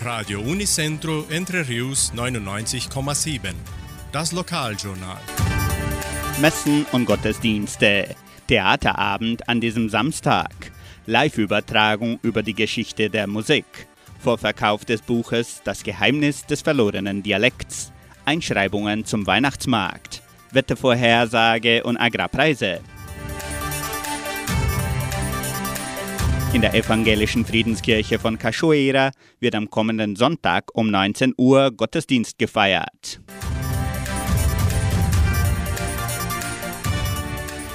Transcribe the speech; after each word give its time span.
Radio 0.00 0.40
Unicentro 0.40 1.26
Entre 1.28 1.66
Rius 1.66 2.12
99,7. 2.14 3.52
Das 4.12 4.30
Lokaljournal. 4.30 5.18
Messen 6.40 6.86
und 6.92 7.04
Gottesdienste. 7.04 8.14
Theaterabend 8.46 9.48
an 9.48 9.60
diesem 9.60 9.88
Samstag. 9.88 10.52
Live-Übertragung 11.06 12.20
über 12.22 12.44
die 12.44 12.54
Geschichte 12.54 13.10
der 13.10 13.26
Musik. 13.26 13.64
Vorverkauf 14.20 14.84
des 14.84 15.02
Buches 15.02 15.62
Das 15.64 15.82
Geheimnis 15.82 16.46
des 16.46 16.62
verlorenen 16.62 17.24
Dialekts. 17.24 17.90
Einschreibungen 18.24 19.04
zum 19.04 19.26
Weihnachtsmarkt. 19.26 20.22
Wettervorhersage 20.52 21.82
und 21.82 21.96
Agrarpreise. 21.96 22.82
In 26.54 26.62
der 26.62 26.72
evangelischen 26.72 27.44
Friedenskirche 27.44 28.18
von 28.18 28.38
Cachoeira 28.38 29.10
wird 29.38 29.54
am 29.54 29.68
kommenden 29.68 30.16
Sonntag 30.16 30.70
um 30.72 30.90
19 30.90 31.34
Uhr 31.36 31.70
Gottesdienst 31.70 32.38
gefeiert. 32.38 33.20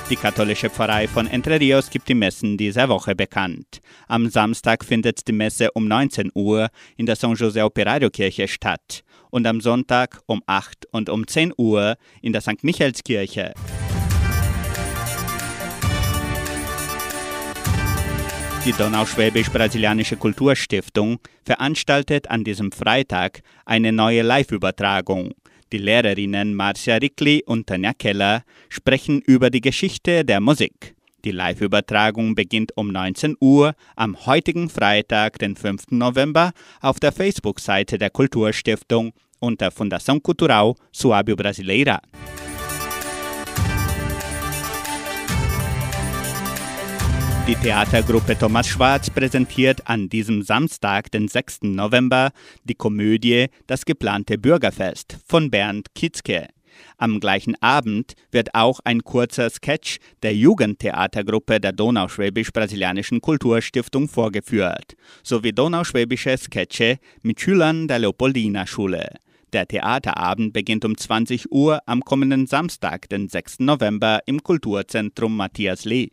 Die 0.09 0.15
katholische 0.15 0.71
Pfarrei 0.71 1.07
von 1.07 1.27
Entre 1.27 1.59
Rios 1.59 1.91
gibt 1.91 2.09
die 2.09 2.15
Messen 2.15 2.57
dieser 2.57 2.89
Woche 2.89 3.15
bekannt. 3.15 3.79
Am 4.07 4.27
Samstag 4.29 4.83
findet 4.83 5.27
die 5.27 5.33
Messe 5.33 5.71
um 5.73 5.87
19 5.87 6.31
Uhr 6.33 6.69
in 6.97 7.05
der 7.05 7.15
San 7.15 7.35
José 7.35 7.63
Operario 7.63 8.09
Kirche 8.09 8.47
statt 8.47 9.03
und 9.29 9.45
am 9.45 9.61
Sonntag 9.61 10.19
um 10.25 10.41
8 10.47 10.87
und 10.91 11.09
um 11.09 11.27
10 11.27 11.53
Uhr 11.57 11.95
in 12.23 12.33
der 12.33 12.41
St. 12.41 12.63
Michaelskirche. 12.63 13.53
Die 18.65 18.71
Donauschwäbisch-Brasilianische 18.71 20.15
Kulturstiftung 20.15 21.19
veranstaltet 21.43 22.31
an 22.31 22.45
diesem 22.45 22.71
Freitag 22.71 23.41
eine 23.65 23.91
neue 23.91 24.21
Live-Übertragung. 24.21 25.33
Die 25.73 25.77
Lehrerinnen 25.77 26.55
Marcia 26.55 26.95
Rickli 26.95 27.43
und 27.45 27.67
Tanja 27.67 27.91
Keller 27.91 28.43
sprechen 28.69 29.21
über 29.21 29.49
die 29.49 29.59
Geschichte 29.59 30.23
der 30.23 30.39
Musik. 30.39 30.95
Die 31.25 31.31
Live-Übertragung 31.31 32.35
beginnt 32.35 32.71
um 32.77 32.87
19 32.87 33.35
Uhr 33.41 33.75
am 33.97 34.25
heutigen 34.25 34.69
Freitag, 34.69 35.39
den 35.39 35.57
5. 35.57 35.91
November, 35.91 36.53
auf 36.79 37.01
der 37.01 37.11
Facebook-Seite 37.11 37.97
der 37.97 38.11
Kulturstiftung 38.11 39.11
unter 39.39 39.71
Fundação 39.71 40.21
Cultural 40.21 40.73
Suábio 40.95 41.35
Brasileira. 41.35 41.99
Die 47.45 47.55
Theatergruppe 47.55 48.37
Thomas 48.39 48.69
Schwarz 48.69 49.09
präsentiert 49.09 49.85
an 49.85 50.07
diesem 50.07 50.43
Samstag, 50.43 51.11
den 51.11 51.27
6. 51.27 51.63
November, 51.63 52.31
die 52.63 52.73
Komödie 52.73 53.47
Das 53.67 53.83
geplante 53.83 54.37
Bürgerfest 54.37 55.17
von 55.27 55.51
Bernd 55.51 55.93
Kitzke. 55.93 56.47
Am 56.97 57.19
gleichen 57.19 57.61
Abend 57.61 58.13
wird 58.31 58.55
auch 58.55 58.79
ein 58.85 59.03
kurzer 59.03 59.49
Sketch 59.49 59.97
der 60.21 60.33
Jugendtheatergruppe 60.33 61.59
der 61.59 61.73
Donauschwäbisch-Brasilianischen 61.73 63.19
Kulturstiftung 63.19 64.07
vorgeführt, 64.07 64.95
sowie 65.21 65.51
donauschwäbische 65.51 66.37
Sketche 66.37 66.97
mit 67.23 67.41
Schülern 67.41 67.89
der 67.89 67.99
Leopoldina-Schule. 67.99 69.09
Der 69.51 69.67
Theaterabend 69.67 70.53
beginnt 70.53 70.85
um 70.85 70.97
20 70.97 71.51
Uhr 71.51 71.81
am 71.87 72.01
kommenden 72.05 72.47
Samstag, 72.47 73.09
den 73.09 73.27
6. 73.27 73.59
November, 73.59 74.21
im 74.27 74.41
Kulturzentrum 74.41 75.35
Matthias 75.35 75.83
Lee. 75.83 76.09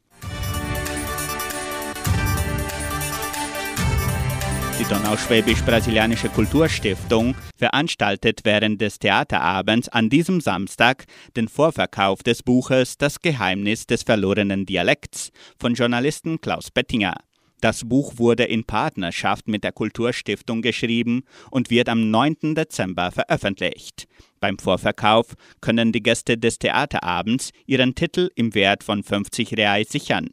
Die 4.81 4.87
Donauschwäbisch-Brasilianische 4.87 6.31
Kulturstiftung 6.31 7.35
veranstaltet 7.55 8.41
während 8.45 8.81
des 8.81 8.99
Theaterabends 8.99 9.91
an 9.91 10.09
diesem 10.09 10.41
Samstag 10.41 11.05
den 11.37 11.49
Vorverkauf 11.49 12.23
des 12.23 12.43
Buches 12.43 12.97
Das 12.97 13.21
Geheimnis 13.21 13.87
des 13.87 14.05
verlorenen 14.05 14.65
Dialekts 14.65 15.33
von 15.59 15.75
Journalisten 15.75 16.41
Klaus 16.41 16.71
Bettinger. 16.71 17.13
Das 17.61 17.87
Buch 17.87 18.15
wurde 18.17 18.45
in 18.45 18.65
Partnerschaft 18.65 19.49
mit 19.49 19.65
der 19.65 19.73
Kulturstiftung 19.73 20.63
geschrieben 20.63 21.25
und 21.51 21.69
wird 21.69 21.91
am 21.91 22.11
9. 22.11 22.55
Dezember 22.55 23.11
veröffentlicht. 23.11 24.09
Beim 24.41 24.59
Vorverkauf 24.59 25.35
können 25.61 25.93
die 25.93 26.03
Gäste 26.03 26.39
des 26.39 26.59
Theaterabends 26.59 27.51
ihren 27.67 27.95
Titel 27.95 28.31
im 28.35 28.55
Wert 28.55 28.83
von 28.83 29.03
50 29.03 29.59
Reais 29.59 29.91
sichern. 29.91 30.31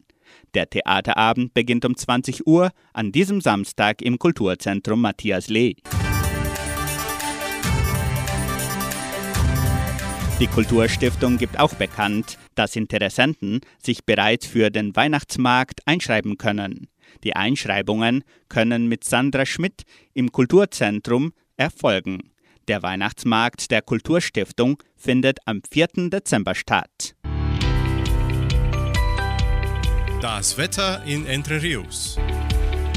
Der 0.53 0.69
Theaterabend 0.69 1.53
beginnt 1.53 1.85
um 1.85 1.95
20 1.95 2.47
Uhr 2.47 2.71
an 2.93 3.11
diesem 3.11 3.41
Samstag 3.41 4.01
im 4.01 4.19
Kulturzentrum 4.19 5.01
Matthias 5.01 5.47
Lee. 5.47 5.75
Die 10.39 10.47
Kulturstiftung 10.47 11.37
gibt 11.37 11.59
auch 11.59 11.73
bekannt, 11.73 12.37
dass 12.53 12.75
Interessenten 12.75 13.61
sich 13.81 14.05
bereits 14.05 14.45
für 14.45 14.69
den 14.69 14.95
Weihnachtsmarkt 14.95 15.81
einschreiben 15.87 16.37
können. 16.37 16.89
Die 17.23 17.35
Einschreibungen 17.35 18.23
können 18.47 18.87
mit 18.87 19.03
Sandra 19.03 19.47
Schmidt 19.47 19.81
im 20.13 20.31
Kulturzentrum 20.31 21.33
erfolgen. 21.55 22.31
Der 22.67 22.83
Weihnachtsmarkt 22.83 23.71
der 23.71 23.81
Kulturstiftung 23.81 24.83
findet 24.95 25.39
am 25.45 25.61
4. 25.71 26.09
Dezember 26.11 26.53
statt. 26.53 27.15
Das 30.27 30.57
Wetter 30.57 31.01
in 31.05 31.25
Entre 31.25 31.63
Rios. 31.63 32.17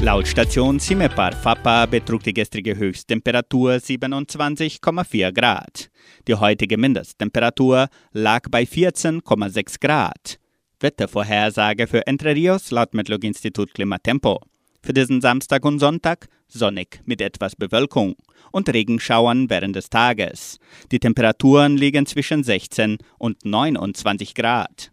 Laut 0.01 0.27
Station 0.27 0.79
Simepar 0.79 1.31
Fapa 1.31 1.85
betrug 1.85 2.21
die 2.23 2.33
gestrige 2.33 2.75
Höchsttemperatur 2.75 3.75
27,4 3.75 5.31
Grad. 5.31 5.89
Die 6.27 6.35
heutige 6.35 6.77
Mindesttemperatur 6.77 7.87
lag 8.11 8.41
bei 8.51 8.63
14,6 8.63 9.79
Grad. 9.79 10.39
Wettervorhersage 10.81 11.87
für 11.87 12.05
Entre 12.05 12.35
Rios 12.35 12.69
laut 12.69 12.93
Metlog-Institut 12.93 13.73
Klimatempo. 13.73 14.41
Für 14.83 14.91
diesen 14.91 15.21
Samstag 15.21 15.63
und 15.63 15.79
Sonntag 15.79 16.27
sonnig 16.49 16.99
mit 17.05 17.21
etwas 17.21 17.55
Bewölkung 17.55 18.15
und 18.51 18.67
Regenschauern 18.67 19.49
während 19.49 19.77
des 19.77 19.89
Tages. 19.89 20.57
Die 20.91 20.99
Temperaturen 20.99 21.77
liegen 21.77 22.05
zwischen 22.05 22.43
16 22.43 22.97
und 23.19 23.45
29 23.45 24.35
Grad. 24.35 24.91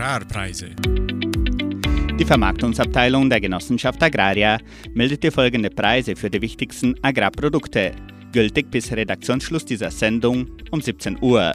Agrarpreise. 0.00 0.70
Die 2.18 2.24
Vermarktungsabteilung 2.24 3.28
der 3.28 3.38
Genossenschaft 3.38 4.02
Agraria 4.02 4.58
meldete 4.94 5.30
folgende 5.30 5.68
Preise 5.68 6.16
für 6.16 6.30
die 6.30 6.40
wichtigsten 6.40 6.94
Agrarprodukte, 7.02 7.92
gültig 8.32 8.70
bis 8.70 8.90
Redaktionsschluss 8.90 9.66
dieser 9.66 9.90
Sendung 9.90 10.46
um 10.70 10.80
17 10.80 11.18
Uhr. 11.20 11.52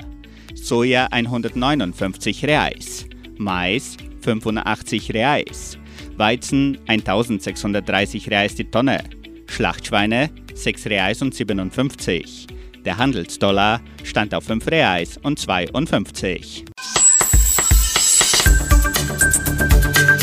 Soja 0.54 1.08
159 1.10 2.46
Reais, 2.46 3.08
Mais 3.40 3.98
85 4.22 5.12
Reais, 5.16 5.80
Weizen 6.16 6.78
1630 6.86 8.30
Reais 8.30 8.54
die 8.54 8.70
Tonne, 8.70 9.04
Schlachtschweine 9.48 10.30
6 10.54 10.86
Reais 10.86 11.20
und 11.24 11.34
57. 11.34 12.46
Der 12.86 12.98
Handelsdollar 13.00 13.82
stand 14.04 14.36
auf 14.36 14.44
5 14.44 14.68
Reais 14.68 15.18
und 15.24 15.40
52. 15.40 16.66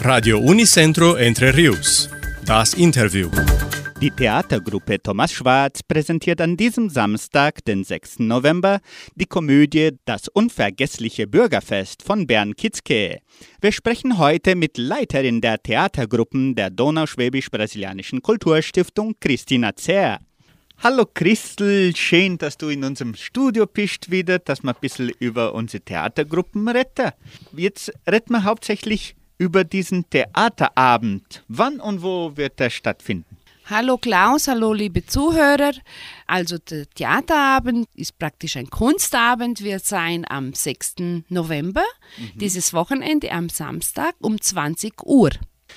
Radio 0.05 0.41
Unicentro 0.41 1.15
Entre 1.15 1.57
Rius. 1.57 2.11
Das 2.45 2.75
Interview. 2.75 3.31
Die 4.01 4.11
Theatergruppe 4.11 5.01
Thomas 5.01 5.33
Schwarz 5.33 5.85
präsentiert 5.85 6.41
an 6.41 6.57
diesem 6.57 6.91
Samstag, 6.91 7.65
den 7.65 7.85
6. 7.85 8.19
November, 8.19 8.81
die 9.15 9.27
Komödie 9.27 9.91
Das 10.05 10.27
unvergessliche 10.27 11.29
Bürgerfest 11.29 12.03
von 12.03 12.27
Bernd 12.27 12.57
Kitzke. 12.57 13.21
Wir 13.61 13.71
sprechen 13.71 14.19
heute 14.19 14.57
mit 14.57 14.77
Leiterin 14.77 15.41
der 15.41 15.63
Theatergruppen 15.63 16.57
der 16.57 16.71
Donauschwäbisch-Brasilianischen 16.71 18.23
Kulturstiftung, 18.23 19.15
Christina 19.21 19.77
Zehr. 19.77 20.19
Hallo 20.79 21.07
Christel, 21.15 21.95
schön, 21.95 22.39
dass 22.39 22.59
du 22.59 22.71
in 22.71 22.83
unserem 22.83 23.15
Studio 23.15 23.67
bist 23.67 24.11
wieder, 24.11 24.41
dass 24.41 24.65
wir 24.65 24.71
ein 24.71 24.81
bisschen 24.81 25.13
über 25.21 25.55
unsere 25.55 25.85
Theatergruppen 25.85 26.67
retten. 26.67 27.13
Jetzt 27.57 27.93
retten 28.05 28.33
wir 28.33 28.43
hauptsächlich 28.43 29.15
über 29.43 29.65
diesen 29.65 30.09
Theaterabend. 30.09 31.43
Wann 31.49 31.81
und 31.81 32.01
wo 32.01 32.37
wird 32.37 32.61
der 32.61 32.71
stattfinden? 32.71 33.37
Hallo 33.67 33.99
Klaus, 33.99 34.47
hallo 34.47 34.73
liebe 34.73 35.05
Zuhörer. 35.05 35.73
Also 36.29 36.59
der 36.59 36.89
Theaterabend 36.91 37.89
ist 37.97 38.19
praktisch 38.21 38.57
ein 38.57 38.71
Kunstabend, 38.71 39.65
wird 39.65 39.85
sein 39.85 40.25
am 40.29 40.55
6. 40.55 40.95
November, 41.29 41.83
mhm. 42.19 42.39
dieses 42.39 42.73
Wochenende 42.73 43.33
am 43.33 43.49
Samstag 43.49 44.15
um 44.21 44.41
20 44.41 45.03
Uhr, 45.05 45.31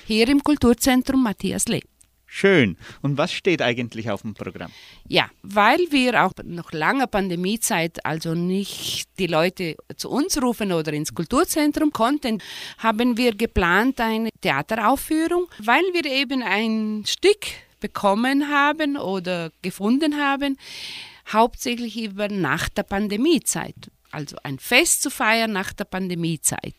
hier 0.06 0.28
im 0.28 0.44
Kulturzentrum 0.44 1.24
Matthias 1.24 1.66
Lee. 1.66 1.82
Schön. 2.26 2.76
Und 3.02 3.16
was 3.18 3.32
steht 3.32 3.62
eigentlich 3.62 4.10
auf 4.10 4.22
dem 4.22 4.34
Programm? 4.34 4.70
Ja, 5.08 5.30
weil 5.42 5.78
wir 5.90 6.24
auch 6.24 6.32
noch 6.44 6.72
lange 6.72 7.06
Pandemiezeit 7.06 8.04
also 8.04 8.34
nicht 8.34 9.08
die 9.18 9.28
Leute 9.28 9.76
zu 9.96 10.10
uns 10.10 10.40
rufen 10.42 10.72
oder 10.72 10.92
ins 10.92 11.14
Kulturzentrum 11.14 11.92
konnten, 11.92 12.42
haben 12.78 13.16
wir 13.16 13.34
geplant 13.34 14.00
eine 14.00 14.30
Theateraufführung, 14.40 15.46
weil 15.58 15.84
wir 15.92 16.04
eben 16.04 16.42
ein 16.42 17.04
Stück 17.06 17.46
bekommen 17.80 18.50
haben 18.50 18.96
oder 18.96 19.50
gefunden 19.62 20.16
haben, 20.16 20.58
hauptsächlich 21.32 22.02
über 22.02 22.28
nach 22.28 22.68
der 22.68 22.82
Pandemiezeit 22.82 23.74
also 24.16 24.36
ein 24.42 24.58
Fest 24.58 25.02
zu 25.02 25.10
feiern 25.10 25.52
nach 25.52 25.72
der 25.74 25.84
Pandemiezeit. 25.84 26.74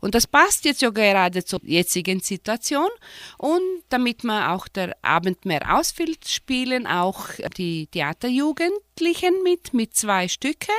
Und 0.00 0.14
das 0.14 0.26
passt 0.26 0.64
jetzt 0.64 0.80
ja 0.80 0.90
gerade 0.90 1.44
zur 1.44 1.60
jetzigen 1.62 2.20
Situation. 2.20 2.88
Und 3.36 3.60
damit 3.90 4.24
man 4.24 4.50
auch 4.50 4.66
der 4.66 4.96
Abend 5.02 5.44
mehr 5.44 5.76
ausfüllt, 5.78 6.26
spielen 6.26 6.86
auch 6.86 7.28
die 7.56 7.86
Theaterjugendlichen 7.88 9.42
mit, 9.44 9.74
mit 9.74 9.94
zwei 9.94 10.26
Stücke 10.26 10.72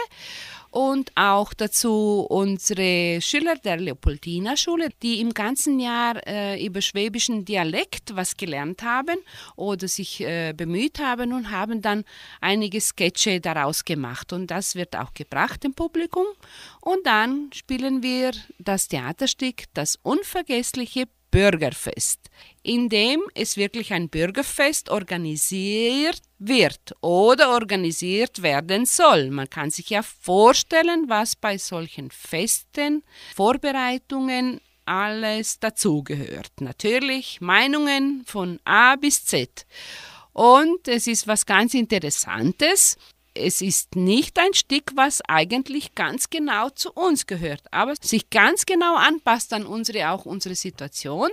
und 0.72 1.12
auch 1.16 1.54
dazu 1.54 2.26
unsere 2.30 3.22
Schüler 3.22 3.56
der 3.56 3.78
Leopoldina 3.78 4.56
Schule, 4.56 4.90
die 5.04 5.20
im 5.20 5.34
ganzen 5.34 5.80
Jahr 5.80 6.26
äh, 6.26 6.66
über 6.66 6.82
schwäbischen 6.82 7.44
Dialekt 7.46 8.16
was 8.16 8.38
gelernt 8.38 8.82
haben 8.82 9.18
oder 9.58 9.88
sich 9.88 10.22
äh, 10.22 10.54
bemüht 10.56 11.00
haben 11.00 11.34
und 11.34 11.52
haben 11.52 11.82
dann 11.82 12.06
einige 12.40 12.80
Sketche 12.80 13.42
daraus 13.42 13.84
gemacht. 13.84 14.32
Und 14.32 14.48
das 14.48 14.76
wird 14.76 14.96
auch 14.96 15.14
gebracht 15.14 15.66
im 15.66 15.74
Publikum. 15.74 16.26
Und 16.80 17.06
dann 17.06 17.50
spielen 17.54 18.02
wir 18.02 18.32
das 18.58 18.88
Theaterstück 18.88 19.66
Das 19.74 20.00
unvergessliche 20.02 21.06
Bürgerfest, 21.32 22.30
in 22.62 22.90
dem 22.90 23.22
es 23.34 23.58
wirklich 23.58 23.94
ein 23.94 24.10
Bürgerfest 24.10 24.90
organisiert 24.90 26.22
wird 26.38 26.96
oder 27.02 27.52
organisiert 27.52 28.42
werden 28.42 28.86
soll. 28.86 29.32
Man 29.32 29.50
kann 29.50 29.72
sich 29.72 29.90
ja 29.90 30.04
vorstellen, 30.04 31.06
was 31.08 31.36
bei 31.36 31.58
solchen 31.58 32.12
Festen, 32.12 33.04
Vorbereitungen 33.34 34.60
alles 34.86 35.60
dazugehört. 35.60 36.52
Natürlich 36.60 37.40
Meinungen 37.40 38.24
von 38.26 38.60
A 38.66 38.96
bis 38.98 39.26
Z. 39.26 39.66
Und 40.34 40.88
es 40.88 41.08
ist 41.08 41.28
was 41.28 41.46
ganz 41.46 41.74
Interessantes 41.74 42.98
es 43.34 43.62
ist 43.62 43.96
nicht 43.96 44.38
ein 44.40 44.54
Stück, 44.54 44.92
was 44.96 45.22
eigentlich 45.28 45.96
ganz 45.96 46.30
genau 46.30 46.70
zu 46.70 46.92
uns 46.92 47.28
gehört, 47.28 47.62
aber 47.72 47.94
sich 48.00 48.30
ganz 48.30 48.66
genau 48.66 48.96
anpasst 48.96 49.54
an 49.54 49.66
unsere, 49.66 50.10
auch 50.12 50.26
unsere 50.26 50.56
Situation. 50.56 51.30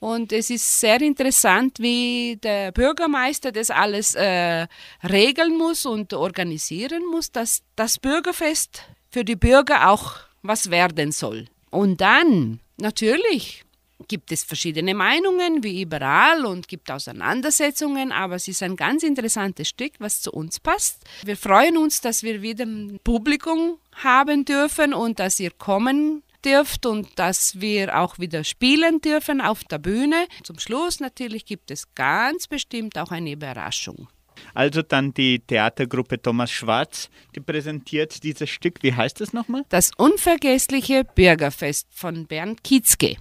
Und 0.00 0.32
es 0.32 0.50
ist 0.50 0.80
sehr 0.80 1.00
interessant, 1.00 1.78
wie 1.78 2.36
der 2.42 2.72
Bürgermeister 2.72 3.52
das 3.52 3.70
alles 3.70 4.16
äh, 4.16 4.66
regeln 5.08 5.56
muss 5.56 5.86
und 5.86 6.12
organisieren 6.12 7.06
muss, 7.06 7.30
dass 7.30 7.62
das 7.76 8.00
Bürgerfest 8.00 8.82
für 9.10 9.24
die 9.24 9.36
Bürger 9.36 9.90
auch 9.90 10.16
was 10.42 10.70
werden 10.70 11.12
soll. 11.12 11.46
Und 11.70 12.00
dann, 12.00 12.58
natürlich, 12.78 13.64
gibt 14.08 14.32
es 14.32 14.44
verschiedene 14.44 14.94
Meinungen, 14.94 15.62
wie 15.62 15.82
überall, 15.82 16.44
und 16.44 16.68
gibt 16.68 16.90
Auseinandersetzungen, 16.90 18.12
aber 18.12 18.36
es 18.36 18.48
ist 18.48 18.62
ein 18.62 18.76
ganz 18.76 19.02
interessantes 19.02 19.68
Stück, 19.68 19.92
was 19.98 20.20
zu 20.20 20.32
uns 20.32 20.60
passt. 20.60 21.04
Wir 21.24 21.36
freuen 21.36 21.76
uns, 21.76 22.00
dass 22.00 22.22
wir 22.22 22.42
wieder 22.42 22.64
ein 22.64 23.00
Publikum 23.04 23.78
haben 23.94 24.44
dürfen 24.44 24.94
und 24.94 25.18
dass 25.18 25.40
ihr 25.40 25.50
kommen 25.50 26.22
dürft 26.44 26.86
und 26.86 27.18
dass 27.18 27.60
wir 27.60 27.98
auch 27.98 28.18
wieder 28.18 28.44
spielen 28.44 29.00
dürfen 29.00 29.40
auf 29.40 29.64
der 29.64 29.78
Bühne. 29.78 30.26
Zum 30.42 30.58
Schluss 30.58 31.00
natürlich 31.00 31.44
gibt 31.44 31.70
es 31.70 31.94
ganz 31.94 32.48
bestimmt 32.48 32.98
auch 32.98 33.10
eine 33.10 33.32
Überraschung. 33.32 34.08
Also 34.54 34.82
dann 34.82 35.14
die 35.14 35.40
Theatergruppe 35.40 36.20
Thomas 36.20 36.50
Schwarz, 36.50 37.10
die 37.34 37.40
präsentiert 37.40 38.22
dieses 38.22 38.50
Stück. 38.50 38.82
Wie 38.82 38.94
heißt 38.94 39.20
es 39.20 39.32
nochmal? 39.32 39.64
Das 39.68 39.92
unvergessliche 39.96 41.04
Bürgerfest 41.04 41.86
von 41.90 42.26
Bernd 42.26 42.64
Kietzke. 42.64 43.16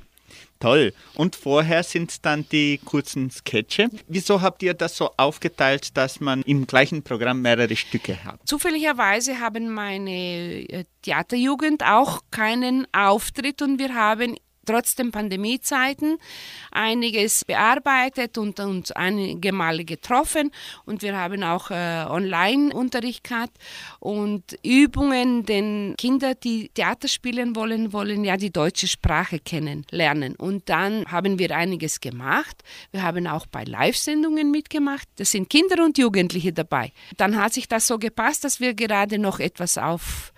Toll. 0.62 0.94
Und 1.16 1.36
vorher 1.36 1.84
sind 1.84 2.24
dann 2.26 2.46
die 2.52 2.80
kurzen 2.86 3.32
Sketche. 3.32 3.90
Wieso 4.08 4.42
habt 4.42 4.62
ihr 4.64 4.76
das 4.76 4.96
so 4.96 5.10
aufgeteilt, 5.18 5.98
dass 5.98 6.20
man 6.20 6.44
im 6.44 6.68
gleichen 6.68 7.04
Programm 7.04 7.42
mehrere 7.42 7.76
Stücke 7.76 8.24
hat? 8.24 8.40
Zufälligerweise 8.46 9.40
haben 9.40 9.74
meine 9.74 10.12
äh, 10.70 10.86
Theaterjugend 11.02 11.84
auch 11.84 12.22
keinen 12.30 12.88
Auftritt 12.94 13.62
und 13.64 13.80
wir 13.80 13.96
haben 13.96 14.38
trotzdem 14.66 15.12
Pandemiezeiten 15.12 16.18
einiges 16.72 17.46
bearbeitet 17.46 18.38
und 18.38 18.60
uns 18.60 18.92
einige 18.92 19.52
Male 19.52 19.86
getroffen 19.86 20.52
und 20.86 21.02
wir 21.02 21.18
haben 21.18 21.44
auch 21.44 21.72
äh, 21.72 22.06
Online-Unterricht 22.08 23.24
gehabt 23.24 23.58
und 24.00 24.58
Übungen, 24.64 25.46
denn 25.46 25.96
Kinder, 25.98 26.36
die 26.36 26.70
Theater 26.70 27.08
spielen 27.08 27.56
wollen, 27.56 27.94
wollen 27.94 28.24
ja 28.24 28.38
die 28.38 28.52
deutsche 28.52 28.88
Sprache 28.88 29.40
kennenlernen 29.40 30.36
und 30.36 30.70
dann 30.70 31.06
haben 31.12 31.40
wir 31.40 31.56
einiges 31.56 32.00
gemacht. 32.00 32.64
Wir 32.92 33.04
haben 33.04 33.28
auch 33.28 33.46
bei 33.48 33.64
Live-Sendungen 33.64 34.52
mitgemacht. 34.52 35.08
Das 35.18 35.32
sind 35.32 35.50
Kinder 35.50 35.84
und 35.84 35.98
Jugendliche 35.98 36.54
dabei. 36.54 36.92
Dann 37.18 37.38
hat 37.38 37.54
sich 37.54 37.68
das 37.68 37.88
so 37.88 37.98
gepasst, 37.98 38.44
dass 38.44 38.60
wir 38.60 38.74
gerade 38.74 39.20
noch 39.20 39.40
etwas 39.40 39.78
auf 39.78 40.34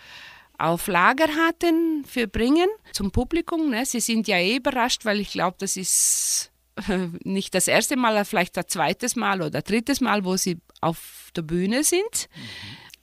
auf 0.57 0.87
Lager 0.87 1.27
hatten 1.27 2.05
für 2.05 2.27
Bringen 2.27 2.69
zum 2.91 3.11
Publikum. 3.11 3.69
Ne? 3.69 3.85
Sie 3.85 3.99
sind 3.99 4.27
ja 4.27 4.37
eh 4.37 4.57
überrascht, 4.57 5.05
weil 5.05 5.19
ich 5.19 5.31
glaube, 5.31 5.57
das 5.59 5.77
ist 5.77 6.51
nicht 7.23 7.53
das 7.53 7.67
erste 7.67 7.95
Mal, 7.95 8.23
vielleicht 8.25 8.57
das 8.57 8.67
zweite 8.67 9.07
Mal 9.19 9.41
oder 9.41 9.61
drittes 9.61 10.01
Mal, 10.01 10.25
wo 10.25 10.37
sie 10.37 10.59
auf 10.81 11.29
der 11.35 11.43
Bühne 11.43 11.83
sind. 11.83 12.01
Mhm. 12.01 12.41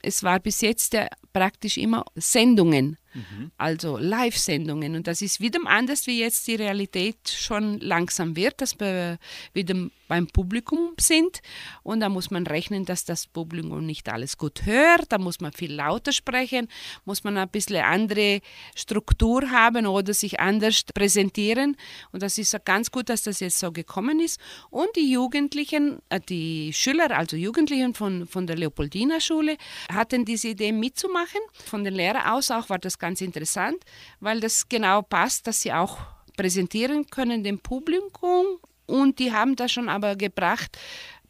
Es 0.03 0.23
war 0.23 0.39
bis 0.39 0.61
jetzt 0.61 0.93
ja 0.93 1.07
praktisch 1.31 1.77
immer 1.77 2.03
Sendungen 2.15 2.97
Mhm. 3.13 3.51
Also 3.57 3.97
Live-Sendungen. 3.97 4.95
Und 4.95 5.07
das 5.07 5.21
ist 5.21 5.41
wieder 5.41 5.59
anders, 5.65 6.07
wie 6.07 6.19
jetzt 6.19 6.47
die 6.47 6.55
Realität 6.55 7.29
schon 7.29 7.79
langsam 7.79 8.35
wird, 8.35 8.61
dass 8.61 8.79
wir 8.79 9.17
wieder 9.53 9.75
beim 10.11 10.27
Publikum 10.27 10.91
sind. 10.99 11.39
Und 11.83 12.01
da 12.01 12.09
muss 12.09 12.31
man 12.31 12.45
rechnen, 12.45 12.83
dass 12.83 13.05
das 13.05 13.27
Publikum 13.27 13.85
nicht 13.85 14.09
alles 14.09 14.37
gut 14.37 14.65
hört. 14.65 15.09
Da 15.09 15.17
muss 15.17 15.39
man 15.39 15.53
viel 15.53 15.73
lauter 15.73 16.11
sprechen, 16.11 16.67
muss 17.05 17.23
man 17.23 17.37
ein 17.37 17.47
bisschen 17.47 17.81
andere 17.81 18.41
Struktur 18.75 19.51
haben 19.51 19.87
oder 19.87 20.13
sich 20.13 20.41
anders 20.41 20.83
präsentieren. 20.83 21.77
Und 22.11 22.23
das 22.23 22.37
ist 22.37 22.53
ganz 22.65 22.91
gut, 22.91 23.07
dass 23.07 23.23
das 23.23 23.39
jetzt 23.39 23.57
so 23.57 23.71
gekommen 23.71 24.19
ist. 24.19 24.37
Und 24.69 24.89
die 24.97 25.09
Jugendlichen, 25.09 26.01
äh, 26.09 26.19
die 26.19 26.73
Schüler, 26.73 27.17
also 27.17 27.37
Jugendlichen 27.37 27.93
von, 27.93 28.27
von 28.27 28.45
der 28.47 28.57
Leopoldina 28.57 29.21
Schule, 29.21 29.55
hatten 29.89 30.25
diese 30.25 30.49
Idee 30.49 30.73
mitzumachen. 30.73 31.39
Von 31.53 31.85
den 31.85 31.93
Lehrern 31.93 32.33
aus 32.33 32.51
auch 32.51 32.67
war 32.67 32.79
das 32.79 32.99
ganz 32.99 33.21
interessant, 33.21 33.77
weil 34.19 34.41
das 34.41 34.67
genau 34.67 35.03
passt, 35.03 35.47
dass 35.47 35.61
sie 35.61 35.71
auch 35.71 35.99
präsentieren 36.35 37.07
können 37.09 37.45
dem 37.45 37.59
Publikum 37.59 38.59
und 38.91 39.19
die 39.19 39.31
haben 39.31 39.55
das 39.55 39.71
schon 39.71 39.89
aber 39.89 40.15
gebracht 40.15 40.77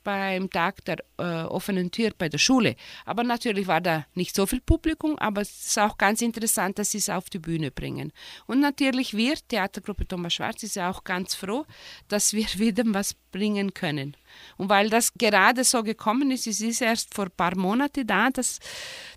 beim 0.03 0.49
Tag 0.49 0.83
der 0.85 0.97
äh, 1.17 1.43
offenen 1.43 1.91
Tür 1.91 2.11
bei 2.17 2.29
der 2.29 2.37
Schule. 2.37 2.75
Aber 3.05 3.23
natürlich 3.23 3.67
war 3.67 3.81
da 3.81 4.05
nicht 4.15 4.35
so 4.35 4.45
viel 4.45 4.61
Publikum, 4.61 5.17
aber 5.19 5.41
es 5.41 5.67
ist 5.67 5.79
auch 5.79 5.97
ganz 5.97 6.21
interessant, 6.21 6.79
dass 6.79 6.91
sie 6.91 6.97
es 6.97 7.09
auf 7.09 7.29
die 7.29 7.39
Bühne 7.39 7.71
bringen. 7.71 8.11
Und 8.47 8.59
natürlich 8.59 9.15
wir, 9.15 9.35
Theatergruppe 9.47 10.07
Thomas 10.07 10.33
Schwarz, 10.33 10.63
ist 10.63 10.75
ja 10.75 10.89
auch 10.89 11.03
ganz 11.03 11.35
froh, 11.35 11.65
dass 12.07 12.33
wir 12.33 12.45
wieder 12.57 12.83
was 12.87 13.13
bringen 13.31 13.73
können. 13.73 14.17
Und 14.57 14.69
weil 14.69 14.89
das 14.89 15.13
gerade 15.13 15.63
so 15.63 15.83
gekommen 15.83 16.31
ist, 16.31 16.47
es 16.47 16.61
ist 16.61 16.81
erst 16.81 17.13
vor 17.13 17.25
ein 17.25 17.31
paar 17.31 17.55
Monaten 17.55 18.07
da, 18.07 18.29
das, 18.29 18.59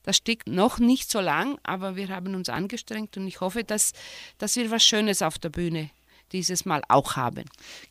das 0.03 0.17
Stück 0.17 0.47
noch 0.47 0.79
nicht 0.79 1.11
so 1.11 1.21
lang, 1.21 1.59
aber 1.63 1.97
wir 1.97 2.09
haben 2.09 2.35
uns 2.35 2.49
angestrengt 2.49 3.17
und 3.17 3.27
ich 3.27 3.41
hoffe, 3.41 3.65
dass, 3.65 3.93
dass 4.39 4.57
wir 4.57 4.71
was 4.71 4.85
Schönes 4.85 5.23
auf 5.23 5.39
der 5.39 5.51
Bühne 5.51 5.91
dieses 6.33 6.65
Mal 6.65 6.83
auch 6.89 7.17
haben. 7.17 7.45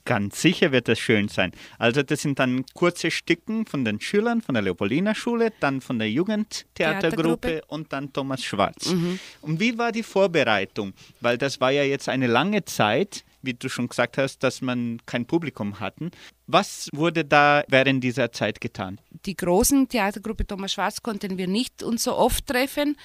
Ganz 0.06 0.42
sicher 0.42 0.72
wird 0.72 0.88
das 0.88 1.00
schön 1.00 1.28
sein. 1.28 1.52
Also 1.78 2.04
das 2.04 2.22
sind 2.22 2.40
dann 2.40 2.66
kurze 2.74 3.12
Stücken 3.12 3.66
von 3.66 3.86
den 3.86 4.00
Schülern 4.02 4.42
von 4.42 4.54
der 4.54 4.64
Leopoldina 4.64 5.16
Schule, 5.16 5.54
dann 5.60 5.82
von 5.82 6.00
der 6.00 6.10
Jugendtheatergruppe 6.12 7.62
und 7.68 7.94
dann 7.94 8.12
Thomas 8.14 8.44
Schwarz. 8.44 8.92
Mhm. 8.92 9.20
Und 9.42 9.60
wie 9.60 9.78
war 9.78 9.92
die 9.92 10.04
Vorbereitung? 10.04 10.94
Weil 11.22 11.38
das 11.38 11.62
war 11.62 11.72
ja 11.72 11.84
jetzt 11.84 12.10
eine 12.10 12.28
lange 12.28 12.66
Zeit, 12.66 13.24
wie 13.42 13.54
du 13.54 13.70
schon 13.70 13.90
gesagt 13.90 14.18
hast, 14.18 14.40
dass 14.40 14.62
man 14.62 15.00
kein 15.06 15.26
Publikum 15.26 15.80
hatten. 15.80 16.12
Was 16.48 16.90
wurde 16.94 17.26
da 17.26 17.64
während 17.68 18.04
dieser 18.04 18.32
Zeit 18.32 18.62
getan? 18.62 19.00
Die 19.26 19.36
großen 19.36 19.88
Theatergruppe 19.90 20.48
Thomas 20.48 20.74
Schwarz 20.74 21.02
konnten 21.02 21.38
wir 21.38 21.48
nicht 21.48 21.84
uns 21.84 22.04
so 22.04 22.16
oft 22.16 22.48
treffen. 22.48 22.98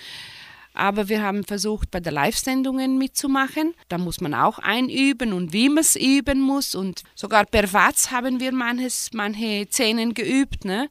Aber 0.74 1.08
wir 1.08 1.22
haben 1.22 1.44
versucht, 1.44 1.90
bei 1.90 2.00
den 2.00 2.14
Live-Sendungen 2.14 2.98
mitzumachen. 2.98 3.74
Da 3.88 3.98
muss 3.98 4.20
man 4.20 4.34
auch 4.34 4.58
einüben 4.58 5.32
und 5.32 5.52
wie 5.52 5.68
man 5.68 5.78
es 5.78 5.96
üben 5.96 6.40
muss. 6.40 6.74
Und 6.74 7.02
sogar 7.14 7.44
per 7.46 7.72
Watz 7.72 8.10
haben 8.10 8.40
wir 8.40 8.52
manches, 8.52 9.10
manche 9.12 9.66
Szenen 9.70 10.14
geübt. 10.14 10.64
Ne? 10.64 10.88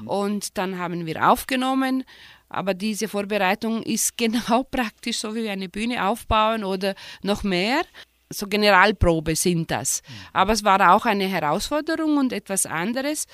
Mhm. 0.00 0.08
Und 0.08 0.58
dann 0.58 0.78
haben 0.78 1.06
wir 1.06 1.30
aufgenommen. 1.30 2.04
Aber 2.50 2.74
diese 2.74 3.08
Vorbereitung 3.08 3.82
ist 3.82 4.16
genau 4.18 4.64
praktisch 4.64 5.18
so 5.18 5.34
wie 5.34 5.48
eine 5.48 5.68
Bühne 5.68 6.04
aufbauen 6.06 6.64
oder 6.64 6.94
noch 7.22 7.42
mehr. 7.42 7.82
so 8.28 8.46
Generalprobe 8.46 9.34
sind 9.36 9.70
das. 9.70 10.02
Aber 10.32 10.52
es 10.52 10.64
war 10.64 10.94
auch 10.94 11.06
eine 11.06 11.26
Herausforderung 11.26 12.18
und 12.18 12.32
etwas 12.32 12.66
anderes. 12.66 13.26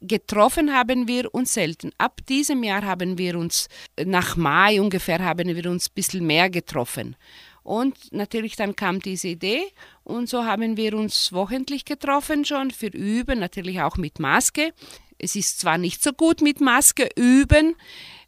Getroffen 0.00 0.72
haben 0.72 1.08
wir 1.08 1.34
uns 1.34 1.54
selten. 1.54 1.90
Ab 1.98 2.20
diesem 2.28 2.62
Jahr 2.62 2.82
haben 2.82 3.18
wir 3.18 3.36
uns, 3.36 3.68
nach 4.04 4.36
Mai 4.36 4.80
ungefähr, 4.80 5.18
haben 5.18 5.48
wir 5.48 5.70
uns 5.70 5.88
ein 5.88 5.94
bisschen 5.94 6.26
mehr 6.26 6.50
getroffen. 6.50 7.16
Und 7.64 8.12
natürlich 8.12 8.56
dann 8.56 8.76
kam 8.76 9.00
diese 9.00 9.28
Idee 9.28 9.62
und 10.02 10.28
so 10.28 10.44
haben 10.44 10.78
wir 10.78 10.94
uns 10.94 11.32
wochentlich 11.34 11.84
getroffen 11.84 12.46
schon 12.46 12.70
für 12.70 12.86
Üben, 12.86 13.40
natürlich 13.40 13.82
auch 13.82 13.98
mit 13.98 14.20
Maske. 14.20 14.72
Es 15.18 15.36
ist 15.36 15.60
zwar 15.60 15.76
nicht 15.76 16.02
so 16.02 16.12
gut 16.12 16.40
mit 16.40 16.62
Maske 16.62 17.10
üben, 17.14 17.74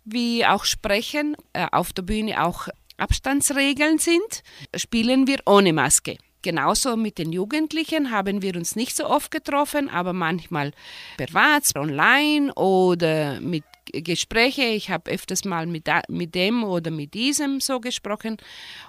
wie 0.05 0.45
auch 0.45 0.65
sprechen, 0.65 1.37
äh, 1.55 1.67
auf 1.73 1.93
der 1.93 2.03
Bühne 2.03 2.45
auch 2.45 2.69
Abstandsregeln 2.99 3.99
sind, 3.99 4.43
spielen 4.75 5.27
wir 5.27 5.39
ohne 5.47 5.73
Maske. 5.73 6.19
Genauso 6.43 6.97
mit 6.97 7.19
den 7.19 7.33
Jugendlichen 7.33 8.11
haben 8.11 8.41
wir 8.41 8.57
uns 8.57 8.75
nicht 8.75 8.97
so 8.97 9.07
oft 9.07 9.31
getroffen, 9.31 9.89
aber 9.91 10.13
manchmal 10.13 10.73
per 11.19 11.29
WhatsApp, 11.35 11.83
online 11.83 12.53
oder 12.55 13.41
mit 13.41 13.65
Gespräche. 13.93 14.63
Ich 14.63 14.91
habe 14.91 15.11
öfters 15.11 15.45
mal 15.45 15.67
mit, 15.67 15.89
mit 16.09 16.35
dem 16.35 16.65
oder 16.65 16.91
mit 16.91 17.15
diesem 17.15 17.61
so 17.61 17.81
gesprochen 17.81 18.37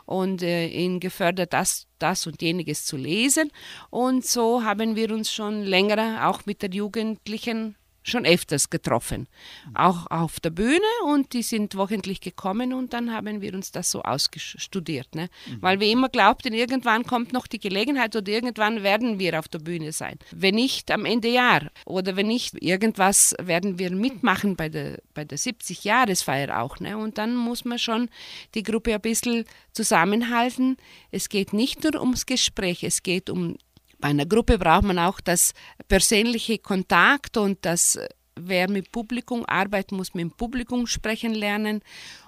und 0.05 0.41
äh, 0.43 0.67
ihn 0.67 0.99
gefördert, 0.99 1.53
das, 1.53 1.87
das 1.99 2.27
und 2.27 2.41
jeniges 2.41 2.85
zu 2.85 2.97
lesen. 2.97 3.51
Und 3.89 4.25
so 4.25 4.63
haben 4.63 4.95
wir 4.95 5.11
uns 5.11 5.31
schon 5.31 5.63
länger 5.63 6.27
auch 6.29 6.45
mit 6.45 6.61
den 6.61 6.71
Jugendlichen 6.71 7.75
schon 8.03 8.25
öfters 8.25 8.69
getroffen, 8.69 9.27
auch 9.73 10.09
auf 10.09 10.39
der 10.39 10.49
Bühne 10.49 10.79
und 11.05 11.33
die 11.33 11.43
sind 11.43 11.75
wochentlich 11.75 12.21
gekommen 12.21 12.73
und 12.73 12.93
dann 12.93 13.13
haben 13.13 13.41
wir 13.41 13.53
uns 13.53 13.71
das 13.71 13.91
so 13.91 14.01
ausstudiert, 14.01 15.15
ne? 15.15 15.29
Mhm. 15.47 15.61
weil 15.61 15.79
wir 15.79 15.87
immer 15.91 16.09
glaubten, 16.09 16.53
irgendwann 16.53 17.05
kommt 17.05 17.33
noch 17.33 17.47
die 17.47 17.59
Gelegenheit 17.59 18.15
oder 18.15 18.31
irgendwann 18.31 18.83
werden 18.83 19.19
wir 19.19 19.37
auf 19.37 19.47
der 19.47 19.59
Bühne 19.59 19.91
sein. 19.91 20.17
Wenn 20.31 20.55
nicht 20.55 20.91
am 20.91 21.05
Ende 21.05 21.29
Jahr 21.29 21.69
oder 21.85 22.15
wenn 22.15 22.27
nicht 22.27 22.61
irgendwas 22.61 23.35
werden 23.41 23.79
wir 23.79 23.91
mitmachen 23.91 24.55
bei 24.55 24.69
der, 24.69 24.99
bei 25.13 25.25
der 25.25 25.37
70-Jahresfeier 25.37 26.59
auch. 26.61 26.79
Ne? 26.79 26.97
Und 26.97 27.17
dann 27.17 27.35
muss 27.35 27.65
man 27.65 27.79
schon 27.79 28.09
die 28.55 28.63
Gruppe 28.63 28.93
ein 28.93 29.01
bisschen 29.01 29.45
zusammenhalten. 29.73 30.77
Es 31.11 31.29
geht 31.29 31.53
nicht 31.53 31.83
nur 31.83 31.99
ums 32.01 32.25
Gespräch, 32.25 32.83
es 32.83 33.03
geht 33.03 33.29
um 33.29 33.57
bei 34.01 34.09
einer 34.09 34.25
Gruppe 34.25 34.57
braucht 34.57 34.83
man 34.83 34.99
auch 34.99 35.21
das 35.21 35.53
persönliche 35.87 36.57
Kontakt 36.57 37.37
und 37.37 37.59
das, 37.61 37.99
wer 38.35 38.69
mit 38.69 38.91
Publikum 38.91 39.45
arbeitet, 39.45 39.91
muss 39.93 40.13
mit 40.13 40.23
dem 40.23 40.31
Publikum 40.31 40.87
sprechen 40.87 41.33
lernen. 41.33 41.81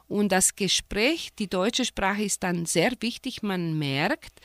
Und 0.08 0.32
das 0.32 0.56
Gespräch, 0.56 1.34
die 1.40 1.50
deutsche 1.50 1.86
Sprache 1.86 2.24
ist 2.24 2.44
dann 2.44 2.66
sehr 2.66 2.92
wichtig. 3.00 3.42
Man 3.42 3.78
merkt, 3.80 4.40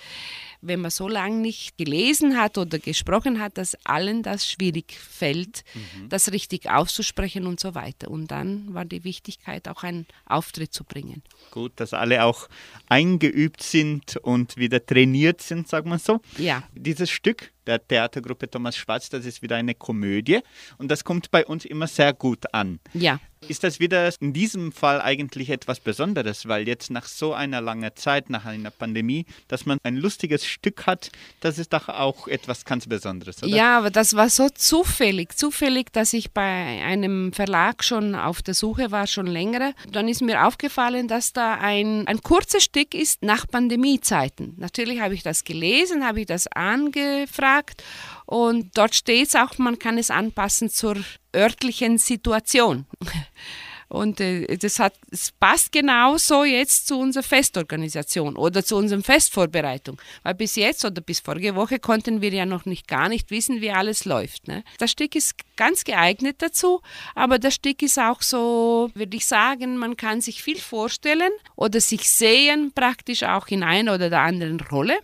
wenn 0.61 0.81
man 0.81 0.91
so 0.91 1.09
lange 1.09 1.37
nicht 1.37 1.79
gelesen 1.79 2.37
hat 2.37 2.59
oder 2.59 2.79
gesprochen 2.79 3.41
hat, 3.41 3.59
dass 3.59 3.77
allen 3.85 4.23
das 4.23 4.47
schwierig 4.47 4.93
fällt, 4.93 5.65
mhm. 5.75 6.09
das 6.09 6.33
richtig 6.33 6.71
auszusprechen 6.71 7.47
und 7.47 7.61
so 7.61 7.75
weiter. 7.75 8.11
Und 8.11 8.31
dann 8.31 8.75
war 8.75 8.85
die 8.85 9.05
Wichtigkeit, 9.05 9.69
auch 9.69 9.83
einen 9.83 10.07
Auftritt 10.27 10.73
zu 10.73 10.85
bringen. 10.85 11.23
Gut, 11.51 11.73
dass 11.77 11.93
alle 11.93 12.25
auch 12.25 12.49
eingeübt 12.89 13.63
sind 13.63 14.17
und 14.17 14.57
wieder 14.57 14.85
trainiert 14.85 15.41
sind, 15.43 15.69
sagen 15.69 15.91
wir 15.91 15.99
so. 15.99 16.21
Ja. 16.39 16.63
Dieses 16.75 17.11
Stück 17.11 17.53
der 17.69 17.87
Theatergruppe 17.87 18.51
Thomas 18.51 18.77
Schwarz, 18.77 19.11
das 19.11 19.27
ist 19.27 19.43
wieder 19.43 19.57
eine 19.57 19.75
Komödie 19.75 20.41
und 20.79 20.91
das 20.91 21.05
kommt 21.05 21.31
bei 21.31 21.45
uns 21.45 21.67
immer 21.67 21.87
sehr 21.87 22.15
gut 22.15 22.53
an. 22.55 22.81
Ja. 22.95 23.21
Ist 23.47 23.63
das 23.63 23.79
wieder 23.79 24.11
in 24.21 24.33
diesem 24.33 24.73
Fall 24.73 25.01
eigentlich 25.01 25.51
etwas 25.51 25.79
Besonderes, 25.79 26.49
weil 26.49 26.67
jetzt 26.67 26.91
nach 26.91 27.05
so 27.05 27.35
einer 27.35 27.61
langen 27.61 27.95
Zeit, 27.95 28.31
nach 28.31 28.47
einer 28.47 28.71
Pandemie, 28.71 29.27
dass 29.47 29.65
man 29.65 29.79
ein 29.85 29.97
lustiges 29.97 30.45
Stück 30.49 30.87
hat, 30.87 31.11
das 31.41 31.59
ist 31.59 31.73
doch 31.73 31.89
auch 31.89 32.27
etwas 32.27 32.65
ganz 32.65 32.87
Besonderes, 32.87 33.43
oder? 33.43 33.55
Ja, 33.55 33.79
aber 33.79 33.91
das 33.91 34.15
war 34.15 34.29
so 34.29 34.49
zufällig, 34.49 35.37
zufällig, 35.37 35.93
dass 35.93 36.13
ich 36.13 36.33
bei 36.33 36.43
einem 36.43 37.33
Verlag 37.33 37.85
schon 37.85 38.15
auf 38.15 38.43
der 38.43 38.55
Suche 38.55 38.91
war, 38.91 39.07
schon 39.07 39.27
länger. 39.27 39.75
Dann 39.91 40.09
ist 40.09 40.23
mir 40.23 40.47
aufgefallen, 40.47 41.09
dass 41.09 41.33
da 41.33 41.55
ein, 41.55 42.07
ein 42.09 42.23
kurzes 42.23 42.65
Stück 42.65 42.95
ist 42.95 43.23
nach 43.23 43.47
Pandemiezeiten. 43.47 44.55
Natürlich 44.57 45.01
habe 45.01 45.15
ich 45.15 45.23
das 45.23 45.45
gelesen, 45.45 46.07
habe 46.07 46.21
ich 46.21 46.27
das 46.27 46.47
angefragt 46.49 47.83
und 48.27 48.77
dort 48.77 48.95
steht 48.95 49.29
es 49.29 49.35
auch, 49.35 49.57
man 49.59 49.79
kann 49.79 49.99
es 49.99 50.11
anpassen 50.11 50.69
zur 50.69 50.97
örtlichen 51.35 51.99
Situation. 51.99 52.87
Und 53.89 54.21
äh, 54.21 54.57
das, 54.59 54.79
hat, 54.79 54.95
das 55.11 55.33
passt 55.33 55.73
genauso 55.73 56.45
jetzt 56.45 56.87
zu 56.89 56.99
unserer 56.99 57.23
Festorganisation 57.23 58.37
oder 58.37 58.65
zu 58.65 58.77
unserer 58.77 59.03
Festvorbereitung. 59.03 60.01
Weil 60.23 60.35
bis 60.35 60.57
jetzt 60.57 60.85
oder 60.85 61.01
bis 61.01 61.21
vorige 61.21 61.55
Woche 61.55 61.79
konnten 61.79 62.21
wir 62.21 62.31
ja 62.31 62.45
noch 62.45 62.67
nicht 62.67 62.87
gar 62.87 63.09
nicht 63.09 63.31
wissen, 63.31 63.61
wie 63.61 63.71
alles 63.71 64.05
läuft. 64.05 64.47
Ne? 64.47 64.63
Das 64.79 64.91
Stück 64.91 65.15
ist 65.15 65.35
ganz 65.57 65.85
geeignet 65.85 66.37
dazu, 66.41 66.83
aber 67.15 67.39
das 67.39 67.55
Stück 67.55 67.83
ist 67.83 67.99
auch 67.99 68.21
so, 68.21 68.91
würde 68.95 69.17
ich 69.17 69.27
sagen, 69.27 69.79
man 69.79 69.97
kann 69.97 70.21
sich 70.21 70.43
viel 70.43 70.59
vorstellen 70.59 71.33
oder 71.57 71.81
sich 71.81 72.11
sehen 72.11 72.73
praktisch 72.75 73.23
auch 73.23 73.49
in 73.49 73.63
einer 73.63 73.95
oder 73.95 74.11
der 74.11 74.21
anderen 74.21 74.61
Rolle. 74.61 74.99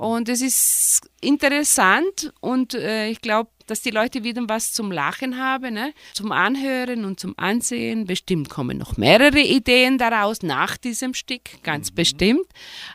Und 0.00 0.30
es 0.30 0.40
ist 0.40 1.02
interessant 1.20 2.32
und 2.40 2.72
äh, 2.72 3.10
ich 3.10 3.20
glaube, 3.20 3.50
dass 3.66 3.82
die 3.82 3.90
Leute 3.90 4.24
wieder 4.24 4.40
was 4.46 4.72
zum 4.72 4.90
Lachen 4.90 5.36
haben, 5.36 5.74
ne? 5.74 5.92
zum 6.14 6.32
Anhören 6.32 7.04
und 7.04 7.20
zum 7.20 7.34
Ansehen. 7.36 8.06
Bestimmt 8.06 8.48
kommen 8.48 8.78
noch 8.78 8.96
mehrere 8.96 9.40
Ideen 9.40 9.98
daraus 9.98 10.42
nach 10.42 10.78
diesem 10.78 11.12
Stück, 11.12 11.62
ganz 11.62 11.90
mhm. 11.90 11.96
bestimmt. 11.96 12.46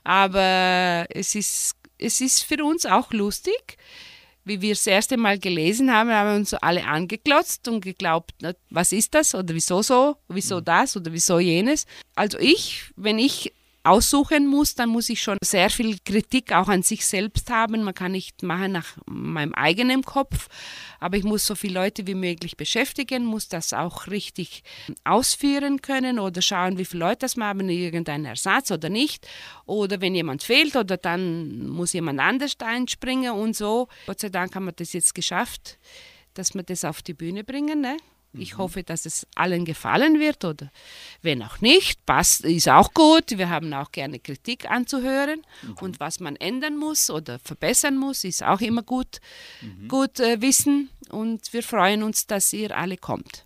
Aber 0.03 1.05
es 1.09 1.35
ist, 1.35 1.75
es 1.99 2.21
ist 2.21 2.41
für 2.41 2.63
uns 2.63 2.87
auch 2.87 3.11
lustig. 3.11 3.77
Wie 4.43 4.61
wir 4.61 4.73
das 4.73 4.87
erste 4.87 5.15
Mal 5.15 5.37
gelesen 5.37 5.91
haben, 5.91 6.09
haben 6.09 6.29
wir 6.29 6.35
uns 6.37 6.55
alle 6.55 6.85
angeklotzt 6.85 7.67
und 7.67 7.81
geglaubt, 7.81 8.33
was 8.71 8.91
ist 8.91 9.13
das 9.13 9.35
oder 9.35 9.53
wieso 9.53 9.83
so, 9.83 10.15
wieso 10.27 10.57
mhm. 10.57 10.65
das 10.65 10.97
oder 10.97 11.13
wieso 11.13 11.37
jenes. 11.37 11.85
Also 12.15 12.39
ich, 12.39 12.85
wenn 12.95 13.19
ich 13.19 13.53
aussuchen 13.85 14.47
muss, 14.47 14.75
dann 14.75 14.89
muss 14.89 15.09
ich 15.09 15.21
schon 15.21 15.37
sehr 15.43 15.69
viel 15.69 15.97
Kritik 16.03 16.51
auch 16.53 16.67
an 16.67 16.83
sich 16.83 17.05
selbst 17.05 17.49
haben. 17.49 17.83
Man 17.83 17.93
kann 17.93 18.11
nicht 18.11 18.43
machen 18.43 18.71
nach 18.71 18.97
meinem 19.05 19.53
eigenen 19.53 20.03
Kopf, 20.03 20.47
aber 20.99 21.17
ich 21.17 21.23
muss 21.23 21.45
so 21.45 21.55
viele 21.55 21.75
Leute 21.75 22.07
wie 22.07 22.15
möglich 22.15 22.57
beschäftigen, 22.57 23.25
muss 23.25 23.47
das 23.47 23.73
auch 23.73 24.07
richtig 24.07 24.63
ausführen 25.03 25.81
können 25.81 26.19
oder 26.19 26.41
schauen, 26.41 26.77
wie 26.77 26.85
viele 26.85 27.05
Leute 27.05 27.19
das 27.19 27.37
haben, 27.37 27.69
irgendeinen 27.69 28.25
Ersatz 28.25 28.71
oder 28.71 28.89
nicht. 28.89 29.27
Oder 29.65 30.01
wenn 30.01 30.15
jemand 30.15 30.43
fehlt 30.43 30.75
oder 30.75 30.97
dann 30.97 31.67
muss 31.67 31.93
jemand 31.93 32.19
anders 32.19 32.55
einspringen 32.59 33.31
und 33.33 33.55
so. 33.55 33.87
Gott 34.07 34.19
sei 34.19 34.29
Dank 34.29 34.55
haben 34.55 34.65
wir 34.65 34.71
das 34.71 34.93
jetzt 34.93 35.15
geschafft, 35.15 35.77
dass 36.33 36.53
wir 36.53 36.63
das 36.63 36.85
auf 36.85 37.01
die 37.01 37.13
Bühne 37.13 37.43
bringen. 37.43 37.81
Ne? 37.81 37.97
Ich 38.39 38.53
mhm. 38.53 38.57
hoffe, 38.59 38.83
dass 38.83 39.05
es 39.05 39.27
allen 39.35 39.65
gefallen 39.65 40.19
wird 40.19 40.43
oder 40.45 40.71
wenn 41.21 41.41
auch 41.43 41.61
nicht, 41.61 42.05
passt, 42.05 42.45
ist 42.45 42.69
auch 42.69 42.93
gut. 42.93 43.37
Wir 43.37 43.49
haben 43.49 43.73
auch 43.73 43.91
gerne 43.91 44.19
Kritik 44.19 44.69
anzuhören 44.69 45.41
mhm. 45.61 45.73
und 45.81 45.99
was 45.99 46.19
man 46.19 46.35
ändern 46.35 46.77
muss 46.77 47.09
oder 47.09 47.39
verbessern 47.39 47.97
muss, 47.97 48.23
ist 48.23 48.43
auch 48.43 48.61
immer 48.61 48.83
gut, 48.83 49.19
mhm. 49.61 49.87
gut 49.87 50.19
äh, 50.19 50.41
wissen 50.41 50.89
und 51.09 51.53
wir 51.53 51.63
freuen 51.63 52.03
uns, 52.03 52.27
dass 52.27 52.51
ihr 52.53 52.75
alle 52.75 52.97
kommt. 52.97 53.44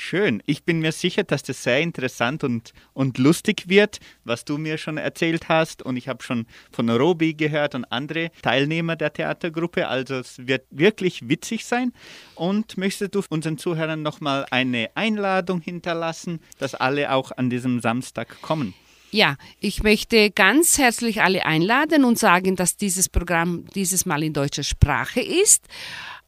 Schön. 0.00 0.44
Ich 0.46 0.62
bin 0.62 0.78
mir 0.78 0.92
sicher, 0.92 1.24
dass 1.24 1.42
das 1.42 1.64
sehr 1.64 1.80
interessant 1.80 2.44
und, 2.44 2.72
und 2.92 3.18
lustig 3.18 3.64
wird, 3.68 3.98
was 4.22 4.44
du 4.44 4.56
mir 4.56 4.78
schon 4.78 4.96
erzählt 4.96 5.48
hast. 5.48 5.82
Und 5.82 5.96
ich 5.96 6.06
habe 6.06 6.22
schon 6.22 6.46
von 6.70 6.88
Robi 6.88 7.34
gehört 7.34 7.74
und 7.74 7.84
andere 7.86 8.30
Teilnehmer 8.40 8.94
der 8.94 9.12
Theatergruppe. 9.12 9.88
Also 9.88 10.14
es 10.14 10.46
wird 10.46 10.64
wirklich 10.70 11.28
witzig 11.28 11.64
sein. 11.64 11.92
Und 12.36 12.78
möchtest 12.78 13.16
du 13.16 13.24
unseren 13.28 13.58
Zuhörern 13.58 14.00
nochmal 14.00 14.46
eine 14.52 14.88
Einladung 14.94 15.60
hinterlassen, 15.60 16.38
dass 16.60 16.76
alle 16.76 17.12
auch 17.12 17.32
an 17.32 17.50
diesem 17.50 17.80
Samstag 17.80 18.40
kommen? 18.40 18.74
Ja, 19.10 19.36
ich 19.58 19.82
möchte 19.82 20.30
ganz 20.30 20.78
herzlich 20.78 21.22
alle 21.22 21.44
einladen 21.44 22.04
und 22.04 22.20
sagen, 22.20 22.54
dass 22.54 22.76
dieses 22.76 23.08
Programm 23.08 23.64
dieses 23.74 24.06
Mal 24.06 24.22
in 24.22 24.32
deutscher 24.32 24.62
Sprache 24.62 25.20
ist. 25.20 25.66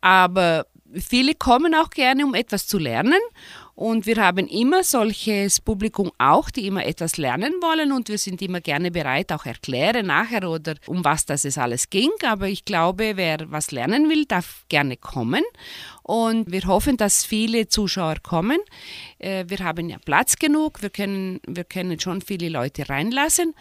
Aber 0.01 0.67
viele 0.95 1.35
kommen 1.35 1.75
auch 1.75 1.91
gerne, 1.91 2.25
um 2.25 2.35
etwas 2.35 2.67
zu 2.67 2.79
lernen. 2.79 3.21
Und 3.75 4.05
wir 4.05 4.17
haben 4.17 4.47
immer 4.47 4.85
solches 4.85 5.59
Publikum 5.59 6.13
auch, 6.19 6.51
die 6.51 6.67
immer 6.67 6.85
etwas 6.85 7.17
lernen 7.17 7.55
wollen 7.63 7.93
und 7.93 8.11
wir 8.11 8.19
sind 8.19 8.43
immer 8.43 8.61
gerne 8.61 8.91
bereit, 8.91 9.33
auch 9.33 9.47
erklären 9.47 10.07
nachher 10.07 10.51
oder 10.51 10.75
um 10.87 11.03
was 11.03 11.25
das 11.25 11.47
es 11.47 11.57
alles 11.57 11.89
ging. 11.89 12.11
Aber 12.27 12.49
ich 12.49 12.67
glaube, 12.67 13.13
wer 13.15 13.51
was 13.51 13.71
lernen 13.71 14.11
will, 14.11 14.27
darf 14.27 14.67
gerne 14.69 14.99
kommen. 14.99 15.45
Und 16.03 16.53
wir 16.53 16.65
hoffen, 16.67 16.99
dass 16.99 17.25
viele 17.25 17.69
Zuschauer 17.69 18.17
kommen. 18.23 18.59
Äh, 19.19 19.47
wir 19.49 19.61
haben 19.61 19.89
ja 19.89 19.97
Platz 20.05 20.37
genug, 20.37 20.83
wir 20.83 20.91
können, 20.91 21.41
wir 21.47 21.65
können 21.65 21.99
schon 22.01 22.21
viele 22.21 22.51
Leute 22.51 22.89
reinlassen. 22.91 23.55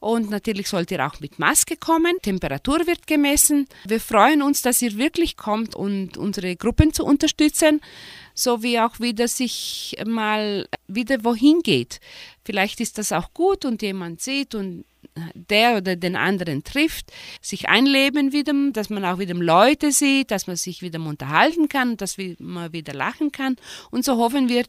Und 0.00 0.30
natürlich 0.30 0.68
sollt 0.68 0.90
ihr 0.90 1.06
auch 1.06 1.20
mit 1.20 1.38
Maske 1.38 1.76
kommen. 1.76 2.16
Temperatur 2.22 2.86
wird 2.86 3.06
gemessen. 3.06 3.66
Wir 3.86 4.00
freuen 4.00 4.42
uns, 4.42 4.62
dass 4.62 4.82
ihr 4.82 4.96
wirklich 4.96 5.36
kommt 5.36 5.74
und 5.74 6.16
unsere 6.16 6.56
Gruppen 6.56 6.92
zu 6.92 7.04
unterstützen, 7.04 7.80
so 8.34 8.62
wie 8.62 8.78
auch 8.78 9.00
wieder 9.00 9.28
sich 9.28 9.96
mal 10.06 10.68
wieder 10.86 11.24
wohin 11.24 11.60
geht. 11.60 12.00
Vielleicht 12.46 12.80
ist 12.80 12.96
das 12.98 13.10
auch 13.10 13.34
gut 13.34 13.64
und 13.64 13.82
jemand 13.82 14.20
sieht 14.20 14.54
und 14.54 14.84
der 15.34 15.76
oder 15.76 15.96
den 15.96 16.14
anderen 16.14 16.62
trifft, 16.62 17.12
sich 17.40 17.68
einleben 17.68 18.32
wieder, 18.32 18.52
dass 18.72 18.88
man 18.88 19.04
auch 19.04 19.18
wieder 19.18 19.34
Leute 19.34 19.90
sieht, 19.90 20.30
dass 20.30 20.46
man 20.46 20.56
sich 20.56 20.80
wieder 20.80 21.00
unterhalten 21.00 21.68
kann, 21.68 21.96
dass 21.96 22.16
man 22.38 22.72
wieder 22.72 22.94
lachen 22.94 23.32
kann. 23.32 23.56
Und 23.90 24.04
so 24.04 24.16
hoffen 24.16 24.48
wir 24.48 24.64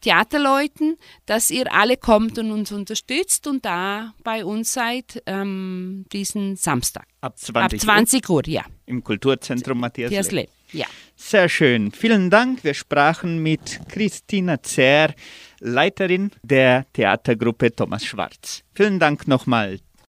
Theaterleuten, 0.00 0.96
dass 1.26 1.50
ihr 1.50 1.72
alle 1.72 1.96
kommt 1.98 2.38
und 2.38 2.50
uns 2.50 2.72
unterstützt 2.72 3.46
und 3.46 3.64
da 3.64 4.14
bei 4.24 4.44
uns 4.44 4.72
seid 4.72 5.22
ähm, 5.26 6.06
diesen 6.12 6.56
Samstag. 6.56 7.06
Ab 7.20 7.38
20, 7.38 7.56
Ab 7.56 7.80
20 7.80 8.28
Uhr, 8.28 8.36
Uhr 8.36 8.48
ja. 8.48 8.64
Im 8.86 9.04
Kulturzentrum 9.04 9.80
Matthias, 9.80 10.10
Matthias 10.10 10.30
Leb. 10.30 10.48
Ja. 10.72 10.86
Sehr 11.16 11.48
schön. 11.48 11.90
Vielen 11.92 12.30
Dank. 12.30 12.62
Wir 12.62 12.74
sprachen 12.74 13.42
mit 13.42 13.80
Christina 13.88 14.62
Zer, 14.62 15.14
Leiterin 15.60 16.30
der 16.42 16.86
Theatergruppe 16.92 17.74
Thomas 17.74 18.04
Schwarz. 18.04 18.62
Vielen 18.74 18.98
Dank 18.98 19.26
nochmal. 19.26 19.80